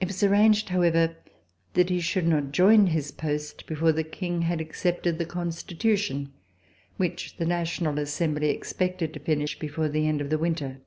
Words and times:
It 0.00 0.06
was 0.06 0.22
arranged, 0.22 0.70
however, 0.70 1.16
that 1.74 1.90
he 1.90 2.00
should 2.00 2.26
not 2.26 2.50
join 2.52 2.86
his 2.86 3.10
post 3.12 3.66
before 3.66 3.92
the 3.92 4.02
King 4.02 4.40
had 4.40 4.58
accepted 4.58 5.18
the 5.18 5.26
Constitution, 5.26 6.32
which 6.96 7.36
the 7.36 7.44
National 7.44 7.98
As 8.00 8.08
sembly 8.08 8.48
expected 8.48 9.12
to 9.12 9.20
finish 9.20 9.58
before 9.58 9.90
the 9.90 10.08
end 10.08 10.22
of 10.22 10.30
the 10.30 10.38
winter. 10.38 10.80